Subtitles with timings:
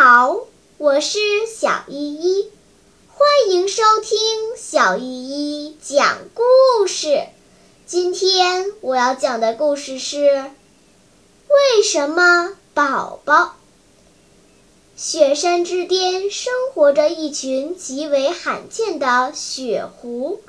[0.00, 0.46] 好
[0.76, 1.18] 我是
[1.48, 2.52] 小依依
[3.08, 7.24] 欢迎收听小依依讲故事。
[7.84, 10.52] 今天我要讲的故事是
[11.48, 13.56] 为什么宝宝
[14.94, 20.40] 雪山之巅生活着一群极为罕见的雪狐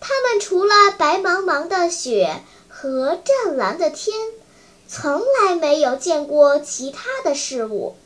[0.00, 4.14] 它们除了白茫茫的雪和湛蓝的天
[4.86, 7.96] 从来没有见过其他的事物。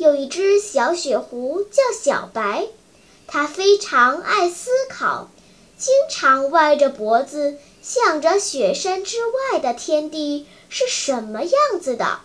[0.00, 2.68] 有一只小雪狐叫小白。
[3.26, 5.28] 它非常爱思考，
[5.76, 12.20] 经常歪着脖子想着雪山之外的天地是什么样子的。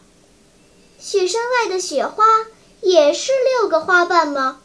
[0.98, 2.24] 雪山外的雪花
[2.80, 4.62] 也是六个花瓣吗？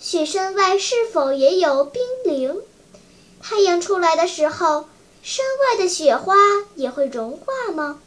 [0.00, 2.60] 雪山外是否也有冰凌？
[3.40, 4.88] 太阳出来的时候，
[5.22, 6.34] 山外的雪花
[6.74, 8.00] 也会融化吗？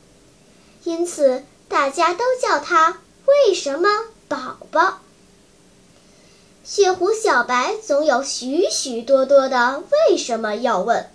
[0.84, 3.88] 因此，大家都叫它“为什么
[4.28, 5.00] 宝宝”。
[6.64, 11.10] 雪狐小白总有许许多多的为什么要问，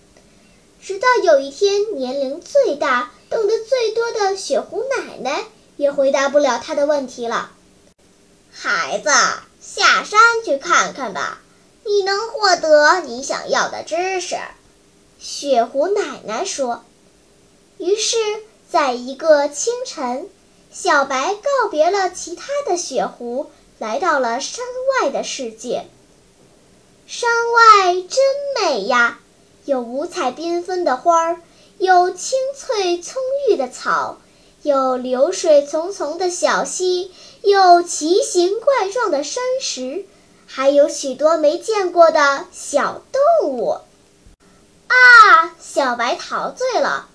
[0.80, 5.44] 直到有一天，年龄最大、懂得最多的雪狐奶奶
[5.76, 7.52] 也回答不了他的问题了。
[8.50, 9.10] 孩子，
[9.60, 11.40] 下山去看看吧，
[11.84, 14.36] 你能获得你想要的知识。”
[15.20, 16.84] 雪狐奶奶说。
[17.78, 18.16] 于是，
[18.70, 20.28] 在一个清晨，
[20.72, 23.50] 小白告别了其他的雪狐。
[23.78, 24.64] 来到了山
[25.02, 25.86] 外的世界。
[27.08, 28.20] 山外真
[28.60, 29.18] 美呀，
[29.64, 31.40] 有五彩缤纷的花儿，
[31.78, 34.18] 有青翠葱郁的草，
[34.62, 37.10] 有流水淙淙的小溪，
[37.42, 40.06] 有奇形怪状的山石，
[40.46, 43.02] 还有许多没见过的小
[43.40, 43.78] 动物。
[44.86, 47.08] 啊，小白陶醉了。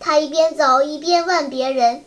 [0.00, 2.02] 他一边走一边问别人：“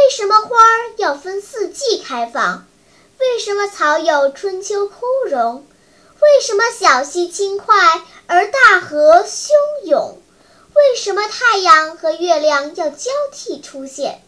[0.00, 2.66] 为什么花儿要分四季开放？”
[3.20, 5.66] 为什么草有春秋枯荣？
[6.22, 7.76] 为什么小溪轻快
[8.26, 9.50] 而大河汹
[9.84, 10.18] 涌？
[10.74, 14.22] 为什么太阳和月亮要交替出现？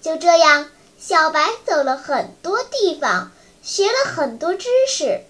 [0.00, 0.70] 就这样，
[1.00, 5.22] 小白走了很多地方，学了很多知识。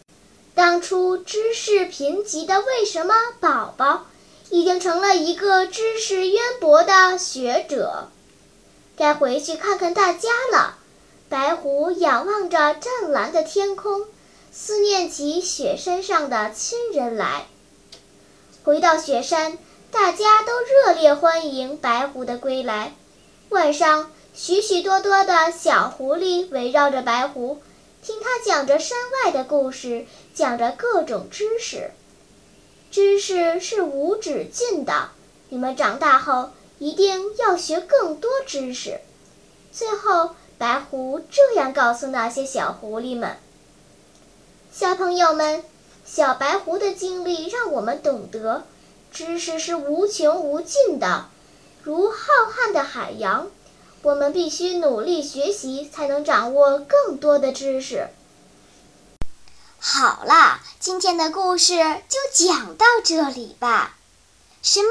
[0.55, 4.05] 当初知识贫瘠的为什么宝宝，
[4.51, 8.11] 已经成了一个知识渊博的学者。
[8.97, 10.79] 该回去看看大家了。
[11.29, 14.07] 白狐仰望着湛蓝的天空，
[14.53, 17.47] 思念起雪山上的亲人来。
[18.65, 19.59] 回到雪山，
[19.91, 22.93] 大家都热烈欢迎白狐的归来。
[23.49, 27.63] 晚上，许许多多的小狐狸围绕着白狐，
[28.03, 31.91] 听他讲着山外的故事，讲着各种知识。
[32.91, 35.09] 知识是无止境的，
[35.49, 36.51] 你们长大后
[36.83, 39.01] 一定要学更多知识。
[39.73, 40.35] 最后。
[40.59, 43.37] 白狐这样告诉那些小狐狸们
[44.73, 45.65] ：“小朋友们，
[46.07, 48.63] 小白狐的经历让我们懂得，
[49.11, 51.27] 知识是无穷无尽的，
[51.83, 52.17] 如浩
[52.49, 53.49] 瀚的海洋。
[54.03, 58.09] 我们必须努力学习，才能掌握更多的知识。”
[59.83, 61.75] 好啦，今天的故事
[62.09, 63.97] 就讲到这里吧。
[64.63, 64.91] 什么？